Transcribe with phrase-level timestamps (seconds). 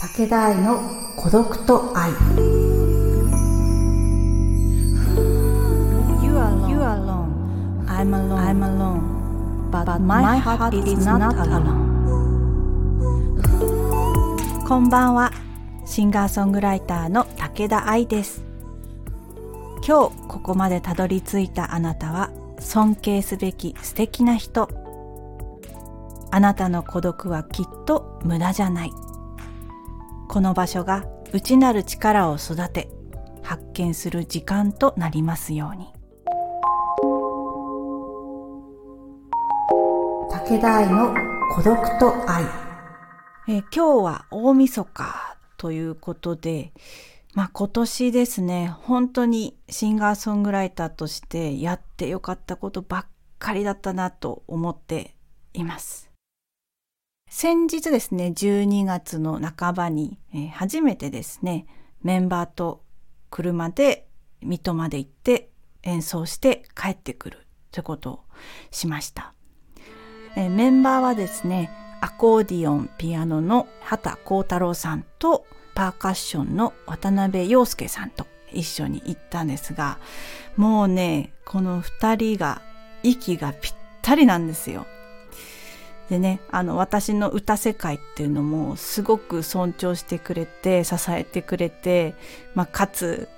[0.00, 0.80] 武田愛の
[1.14, 2.10] 孤独と愛
[6.24, 6.70] You are alone.
[6.70, 7.84] You are alone.
[7.86, 8.38] I'm alone.
[8.38, 9.70] I'm alone.
[9.70, 11.90] But, my, heart, is not alone.
[14.66, 15.32] こんばんは。
[15.84, 18.42] シンガーソングライターの武田愛です。
[19.86, 24.70] 今日ここまでたどり着いたあなたは尊敬すべき素敵な人。
[26.30, 28.92] あなたの孤独はきっと無駄じゃない。
[30.30, 32.88] この場所が内なる力を育て
[33.42, 35.92] 発見する時間となりますように。
[40.30, 41.12] 武田愛の
[41.56, 42.44] 孤独と愛
[43.48, 46.72] えー今日は大晦日ということで、
[47.34, 53.06] まあ今年ですね、本当にシンガーソングライターとしてやってよかったことばっ
[53.40, 55.16] かりだったなと思って
[55.54, 56.09] います。
[57.32, 60.18] 先日ですね、12月の半ばに、
[60.52, 61.64] 初めてですね、
[62.02, 62.82] メンバーと
[63.30, 64.08] 車で
[64.42, 65.48] 水戸まで行って
[65.84, 68.20] 演奏して帰ってくるということを
[68.72, 69.32] しました。
[70.34, 71.70] メンバーはですね、
[72.00, 80.00] アコーディオン、ピアノの畑幸太郎さんと、パーカッションの渡辺陽介さんと一緒に行ったんですが、
[80.56, 82.60] もうね、この二人が
[83.04, 84.84] 息がぴったりなんですよ。
[86.10, 92.14] でね、あの、私の歌世界っていうのもすごく尊重してくれて、支えてくれて、
[92.56, 93.28] まあ、かつ、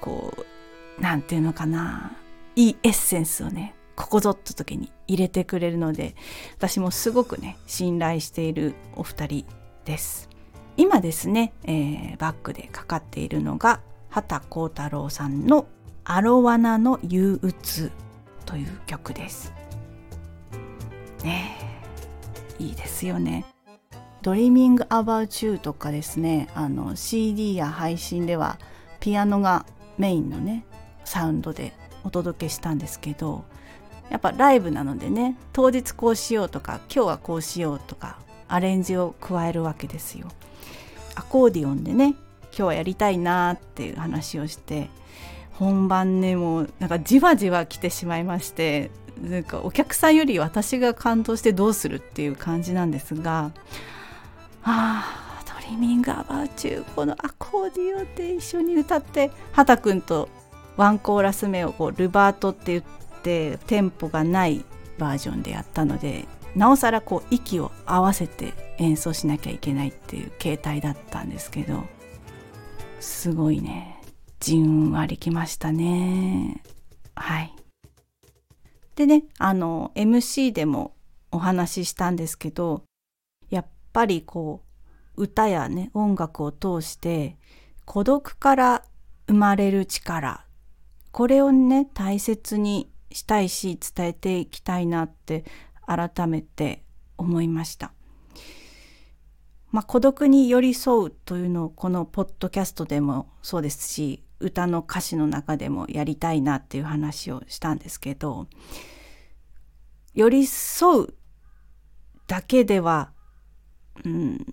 [0.00, 0.32] こ
[0.98, 2.16] う、なんていうのかな、
[2.56, 6.14] いいエッセンスをね、ここぞって時に入れてくれるので、
[6.56, 9.46] 私もすごくね、信頼しているお二人
[9.84, 10.30] です。
[10.78, 15.66] 今ですね、えーバックでかかっているのが、畑幸太郎さんの
[16.04, 17.92] アロワナの憂鬱
[18.46, 19.52] という曲です。
[21.22, 21.71] ねえ、
[22.62, 23.44] いいですよね。
[24.22, 28.58] Dreaming About You とかですね、あの CD や配信では
[29.00, 29.66] ピアノが
[29.98, 30.64] メインのね、
[31.04, 31.72] サウンドで
[32.04, 33.44] お届けしたんですけど、
[34.10, 40.28] やっぱライブなのでね当日こうしようとか今日はこうしようとかアレンジを加えるわけですよ。
[41.14, 42.18] アコーディオンでね今
[42.52, 44.88] 日はやりたいなーっていう話をして
[45.52, 48.90] 本番ねもうなんかじわじわ来てしまいまして
[49.22, 53.52] なんかお客さんより私が感動してどうするっていう感じなんですが
[54.64, 60.28] ああ Dreaming About You このアコーディオンで一緒に歌って畑くんと
[60.76, 62.84] ワンコーラス目をこうルバートって言っ
[63.22, 64.64] てテンポがない
[64.98, 71.84] バージョンでやったのでなおさらこう息を合わせて演奏しなきゃいけないっていう形態だったんですけど
[73.00, 74.00] すごいね。
[74.38, 76.62] じんわりきましたね。
[77.14, 77.54] はい。
[78.96, 80.94] でねあの MC でも
[81.30, 82.84] お話ししたんですけど
[83.50, 84.62] やっぱりこ
[85.16, 87.36] う歌やね音楽を通して
[87.84, 88.84] 孤独から
[89.26, 90.44] 生まれる力
[91.10, 95.44] これをね大切にしたいし伝えていきたいなって
[95.86, 96.84] 改めて
[97.18, 97.92] 思いました。
[99.70, 108.46] まあ、孤独に寄り添うというのをこのポッドキャストでもそうですし歌の歌詞の中でもやりたいなっていう話をしたんですけど
[110.14, 111.14] 寄り添う
[112.26, 113.12] だけでは、
[114.04, 114.46] うん、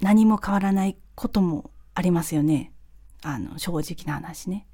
[0.00, 2.72] 何も変わらないこともありますよね
[3.22, 4.66] あの正直な話ね。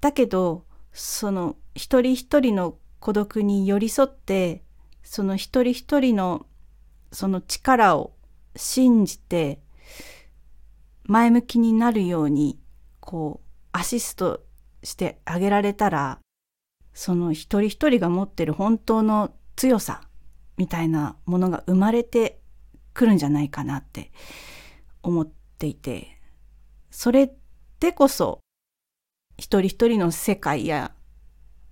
[0.00, 4.62] だけどその一人一人の孤独に寄り添って
[5.02, 6.46] その一人一人の
[7.12, 8.12] その力を
[8.56, 9.60] 信じて
[11.04, 12.58] 前向きになるように
[13.00, 13.43] こう
[13.76, 14.44] アシスト
[14.84, 16.20] してあげられたら
[16.92, 20.02] その一人一人が持ってる本当の強さ
[20.56, 22.38] みたいなものが生まれて
[22.92, 24.12] くるんじゃないかなって
[25.02, 26.20] 思っていて
[26.92, 27.34] それ
[27.80, 28.38] でこそ
[29.38, 30.92] 一人一人の世界や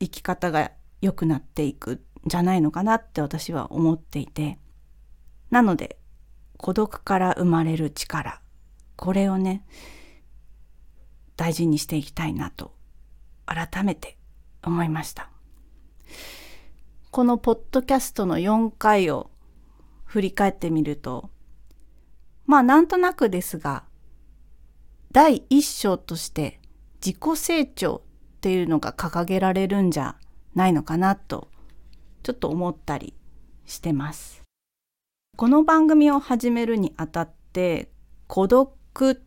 [0.01, 4.59] 生き方が良くなっていくんじゃないのかなって私は思っていて
[5.51, 5.99] なので
[6.57, 8.41] 孤独から生まれる力
[8.97, 9.65] これをね
[11.43, 12.73] 大事にしていきたいなと
[13.47, 14.17] 改めて
[14.63, 15.29] 思いました
[17.11, 19.29] このポッドキャストの4回を
[20.05, 21.31] 振り返ってみると
[22.47, 23.83] まあなんとなくですが
[25.11, 26.61] 第一章として
[27.05, 28.03] 自己成長
[28.37, 30.15] っていうのが掲げられるんじゃ
[30.55, 31.49] ないのかなと
[32.23, 33.15] ちょっと思ったり
[33.67, 34.43] してます。
[35.37, 37.91] この番組を始めるにあたって
[38.29, 39.23] 孤独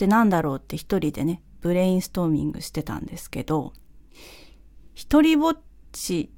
[0.00, 3.74] ってなんだろうって一人でねブレインストーミングしてたんですけど
[4.94, 5.60] 一人ぼっ
[5.92, 6.30] ち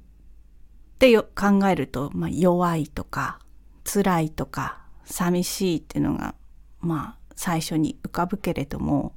[0.95, 3.39] って考えると、まあ、弱いとか
[3.85, 6.35] 辛いとか寂しいっていうのが
[6.81, 9.15] まあ最初に浮かぶけれども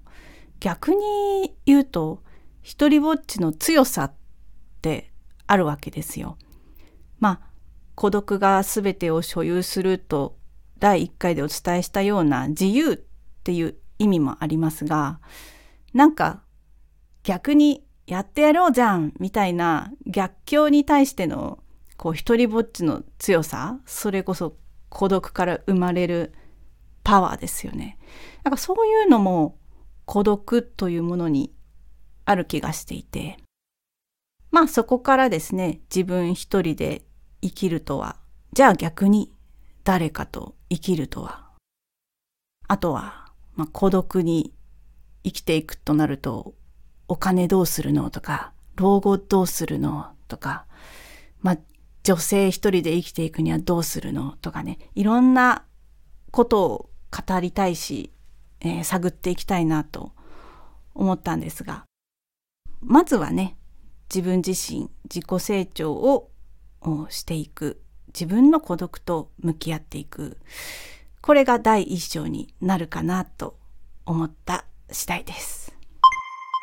[0.61, 2.23] 逆に言うと
[2.63, 4.13] 一りぼっちの強さっ
[4.81, 5.11] て
[5.49, 6.39] あるわけですよ。
[7.19, 7.51] まあ
[7.97, 10.39] 孤独が全てを所有すると
[10.79, 12.97] 第1回でお伝えしたような自由っ
[13.43, 15.21] ていう意味もありますが
[15.93, 16.43] なんか
[17.23, 21.59] 逆にやってやろうじゃんみたいな逆境に対しての
[21.97, 24.57] こう一りぼっちの強さそれこそ
[24.89, 26.33] 孤独から生まれる
[27.03, 27.99] パワーですよね。
[28.45, 29.59] なんかそういうのも
[30.05, 31.53] 孤独というものに
[32.25, 33.39] ある気がしていて
[34.51, 37.03] まあそこからですね自分一人で
[37.43, 38.17] 生きるとは
[38.53, 39.33] じゃあ逆に
[39.85, 41.47] 誰かと生きるとは
[42.69, 43.26] あとは、
[43.57, 44.53] まあ、孤独に
[45.25, 46.55] 生きていくとなると
[47.09, 50.67] お金どうするのとか老後どうするのとか、
[51.41, 51.59] まあ、
[52.05, 55.65] 女性一人で生きていくにはどうするのとかねいろんな
[56.31, 58.13] ことを語りたいし、
[58.61, 60.13] えー、探っていきたいなと
[60.95, 61.85] 思ったんですが
[62.81, 63.57] まずはね
[64.15, 66.31] 自分自身自己成長を
[67.09, 67.83] していく。
[68.09, 70.39] 自分の孤独と向き合っていく。
[71.27, 73.59] これが第一章になるかなと
[74.05, 75.75] 思った次第です。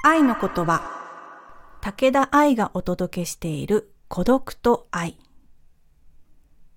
[0.05, 0.89] 愛の言葉。
[1.81, 5.17] 武田愛がお届けしている孤独と愛。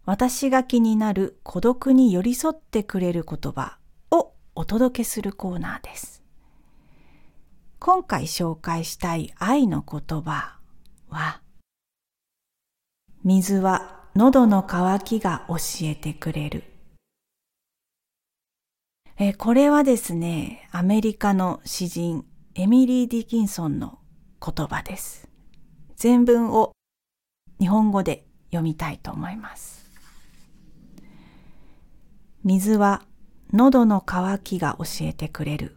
[0.04, 3.78] 私が気になる孤独に寄り添ってくれる言葉
[4.10, 6.24] をお届けするコーナーです。
[7.78, 10.58] 今回紹介したい愛の言葉
[11.08, 11.40] は
[13.22, 16.75] 水は喉の渇きが教えてくれる。
[19.18, 23.98] えこれはですね、アメリカの詩人エミリー・ディキンソンの
[24.44, 25.26] 言葉です。
[25.96, 26.72] 全文を
[27.58, 29.90] 日本語で読みたいと思います。
[32.44, 33.04] 水は
[33.54, 35.74] 喉の渇きが教えてくれる。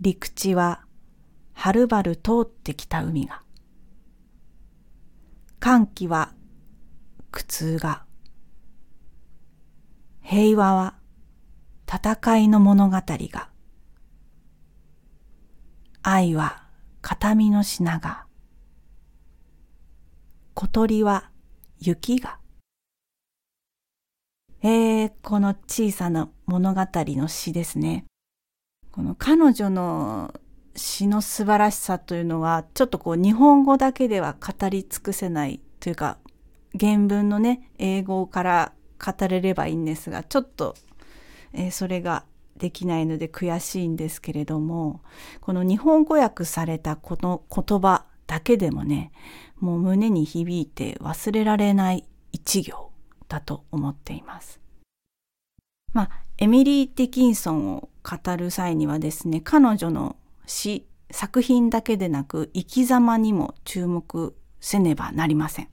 [0.00, 0.84] 陸地は
[1.52, 3.42] はるばる通ってきた海が。
[5.58, 6.32] 歓喜は
[7.32, 8.04] 苦痛が。
[10.22, 10.95] 平和は
[11.88, 13.48] 戦いの物語が。
[16.02, 16.64] 愛は
[17.00, 18.26] 形見の品が。
[20.54, 21.30] 小鳥は
[21.78, 22.38] 雪が。
[24.62, 28.04] えー、この小さな物語の詩ですね。
[28.90, 30.34] この彼女の
[30.74, 36.18] 詩の素晴らしさというのはちょっとこう日本語だけでは語り尽くせないというか
[36.78, 40.74] 原文のね英語から語れればいいんですがちょっと、
[41.52, 42.24] えー、それが
[42.56, 45.02] できないので悔しいんですけれども
[45.40, 49.12] この日本語訳されたこの言葉だけでもね
[49.60, 52.90] もう胸に響いて忘れられない一行
[53.28, 54.60] だと思っています。
[55.92, 60.16] まあエミリー・ディキンソンを語る際にはですね彼女の
[60.46, 65.68] 詩作品だけでなく生き様にも注目せねばなりません。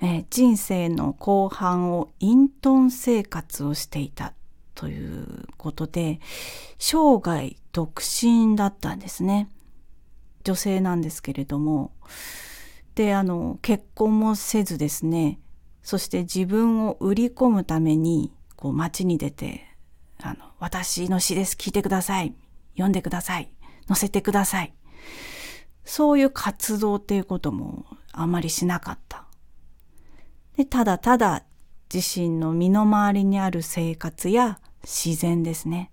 [0.00, 4.34] えー、人生の後半を隠遁生活をしていた
[4.74, 6.20] ということで
[6.78, 9.48] 生涯独身だったんですね。
[10.44, 11.92] 女性なんですけれども。
[12.94, 15.38] であの結婚もせずですね。
[15.82, 19.64] そして自分を売り込むためにこう街に出て
[20.20, 21.56] あの「私の詩です。
[21.56, 22.34] 聞いてください。
[22.72, 23.50] 読んでください。
[23.86, 24.74] 載せてください。
[25.84, 29.27] そういう活動っていうこともあまりしなかった。
[30.58, 31.44] でただただ
[31.94, 35.92] 自身の身の回りにある生活や自然ですね。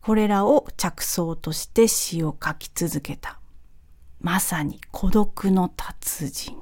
[0.00, 3.40] これらを着想として詩を書き続けた。
[4.20, 6.56] まさに孤独の達人。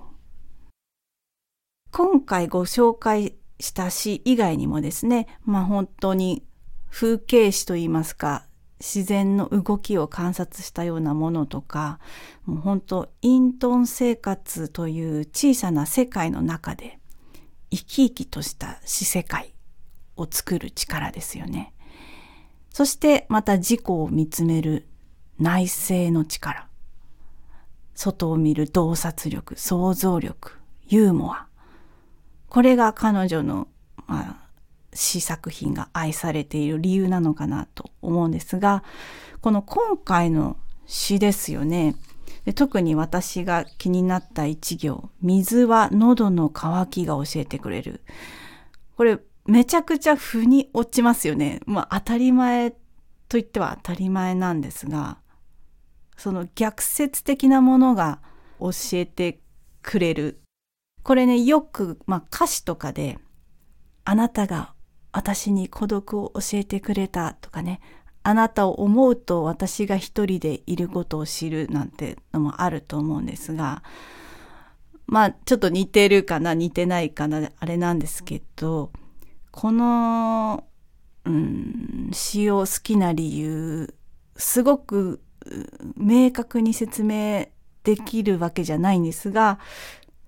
[1.90, 6.42] 今回ご紹介した詩以外にもですね、まあ本当に
[6.88, 8.46] 風景詩といいますか、
[8.80, 12.00] 自然の動きを観察したようなものとか
[12.46, 16.98] もう本当隠遁生活という小さな世界の中で
[17.72, 19.54] 生き生きとした死世界
[20.16, 21.72] を作る力ですよね。
[22.70, 24.86] そしてまた自己を見つめる
[25.38, 26.68] 内省の力。
[27.94, 30.52] 外を見る洞察力、想像力、
[30.88, 31.46] ユーモア。
[32.48, 33.68] これが彼女の、
[34.06, 34.42] まあ、
[34.94, 38.84] 詩作品が愛されている理由なのかなと思うんですが
[39.40, 41.94] この今回の詩ですよね
[42.44, 48.02] で特に私が気になった一行「水は喉の渇きが教えてくれる」
[48.96, 51.60] これめちゃくちゃ腑に落ちますよね。
[51.66, 52.78] まあ当たり前と
[53.30, 55.18] 言っては当たり前なんですが
[56.16, 58.20] その逆説的なものが
[58.60, 59.40] 教えて
[59.82, 60.42] くれる
[61.02, 63.18] これねよく、まあ、歌詞とかで
[64.04, 64.74] 「あなたが
[65.12, 67.80] 私に孤独を教えてくれたとかね、
[68.22, 73.82] あなたを思うと私が一人でいることを知るなんてのもあると思うんですが、
[75.06, 78.92] まあちょっと似てるかな似てないかなあれなんですけど
[79.50, 80.64] この、
[81.24, 83.94] うん、詩を好きな理由
[84.36, 85.20] すごく
[85.96, 87.48] 明確に説明
[87.84, 89.58] できるわけじゃないんですが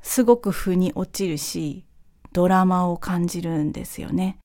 [0.02, 1.86] すごく腑に落ちるし
[2.32, 4.38] ドラマを感じるんですよね。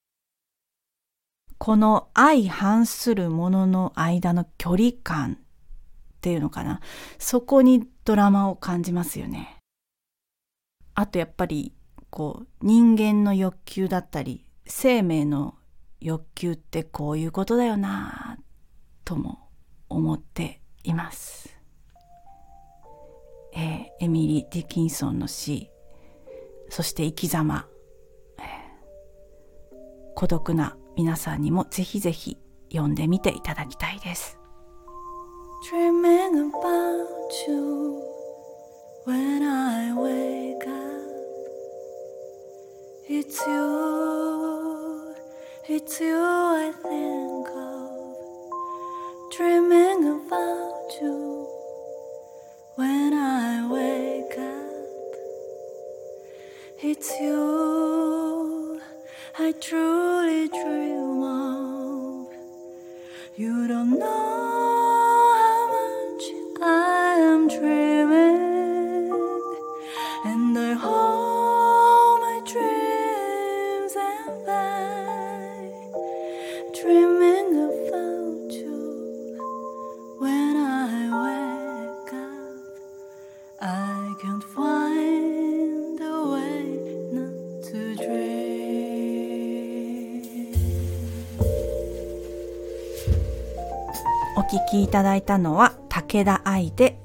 [1.60, 5.38] この相反するものの間の距離感っ
[6.22, 6.80] ていうのかな
[7.20, 9.58] そこにドラマを感じますよね。
[10.96, 11.74] あとやっぱり
[12.10, 15.56] こう人間の欲求だったり生命の
[16.00, 18.42] 欲求ってこういうことだよなぁ
[19.04, 19.50] とも
[19.90, 21.58] 思っています。
[23.54, 25.70] えー、エミリー・ディキンソンの詩
[26.70, 27.68] そして生き様、
[28.38, 28.46] えー、
[30.16, 32.38] 孤独な皆さんにもぜひぜひ
[32.74, 34.38] 読んでみていただきたいです。
[59.42, 62.28] I truly dream of.
[63.38, 66.24] You don't know how much
[66.62, 69.14] I am dreaming,
[70.26, 74.48] and I hold my dreams and hope.
[74.48, 74.70] about
[94.70, 97.00] きいただいたのは武田愛で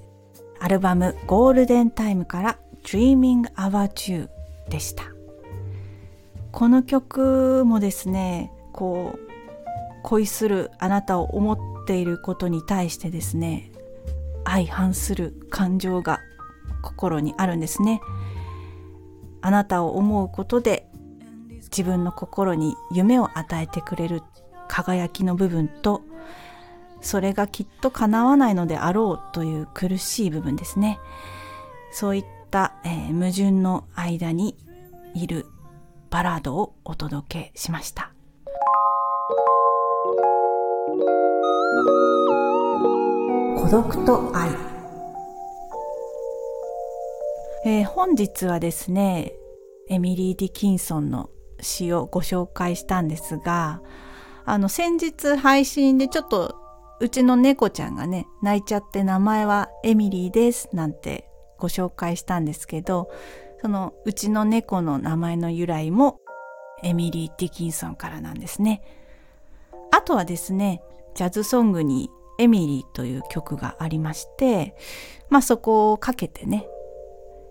[0.61, 4.28] アルバムゴールデンタイムから Dreaming About You
[4.68, 5.04] でした。
[6.52, 9.35] この曲もですね、こう
[10.04, 13.73] 恋するあなたを思っていることに対してですね
[14.44, 16.21] 相反する感情が
[16.83, 18.00] 心にあるんですね
[19.40, 20.87] あなたを思うことで
[21.62, 24.23] 自分の心に夢を与えてくれる
[24.68, 26.02] 輝きの部分と
[27.04, 30.99] それがきっと叶わないのであろうという苦しい部分ですね。
[31.92, 34.56] そういった、えー、矛盾の間に
[35.14, 35.46] いる
[36.11, 38.12] バラードをお届けしました。
[43.58, 44.50] 孤独と愛、
[47.66, 49.32] えー、本日はですね
[49.88, 51.30] エミリー・ディキンソンの
[51.61, 53.82] 詩をご紹介したんですが
[54.44, 56.63] あの先日配信でちょっと
[57.01, 63.11] うちの猫ちゃんがね泣いちゃって名前はエミリーですなんてご紹介したんですけど
[63.63, 66.21] そのうちの猫の名前の由来も
[66.83, 68.83] エミリー・ディキンソンからなんですね。
[69.91, 70.83] あとはですね
[71.15, 74.75] ジャズソングにエミリーという曲がありまして、
[75.31, 76.67] まあそこをかけてね、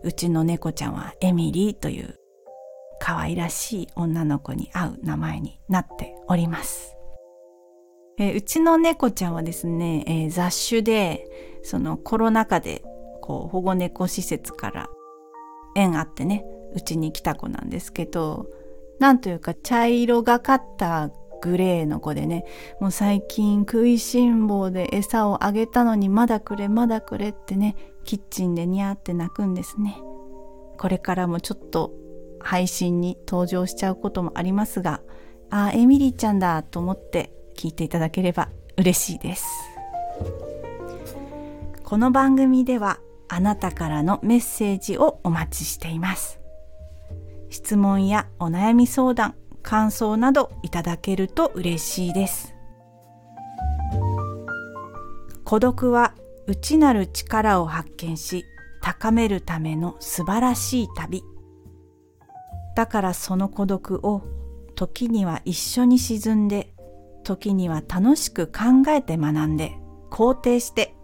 [0.03, 2.19] うちの猫ちゃんはエミリーという
[2.99, 6.95] 可愛らしい女の子に合う名前になっております。
[8.17, 11.25] えー、うちの猫ちゃんはですね、えー、雑種で、
[11.63, 12.83] そのコロナ禍で
[13.21, 14.89] こう保護猫施設から
[15.75, 18.47] 縁あってね、うちに来た子なんですけど、
[18.99, 21.09] なんというか茶色がかった
[21.41, 22.45] グレーの子でね
[22.79, 29.97] もう最近食いしん坊で餌をあげたのにまだくれまだくれってねキッチンでニャーって泣くんですね。
[30.77, 31.91] これからもちょっと
[32.39, 35.01] 配信に登場しちゃうこともありますが
[35.49, 39.47] あエミリーちゃんだと思って聞いていただければ嬉しいです
[41.83, 46.39] この番組ではあなたからのメッセージをお待ちしています
[47.49, 52.53] 質問やお悩み相談感想などいただけると嬉しいです。
[55.45, 56.13] 孤独は
[56.47, 58.43] 内なる力を発見し
[58.81, 61.23] 高めるための素晴らしい旅。
[62.75, 64.23] だからその孤独を
[64.75, 66.72] 時には一緒に沈んで
[67.23, 69.77] 時には楽しく考えて学んで
[70.11, 70.95] 肯定して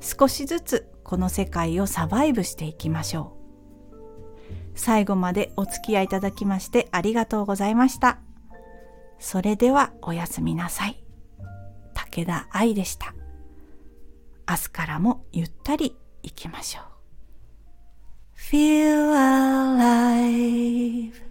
[0.00, 3.44] 少しずつこの世界をサバイブしていきましょう。
[4.76, 8.18] 最後までお付き合いいただきましてありがとうございました。
[9.18, 11.04] それではおやすみなさい。
[11.94, 13.14] 武田愛でした。
[14.48, 16.84] 明日からもゆったり行きましょう。
[18.36, 21.23] Feel alive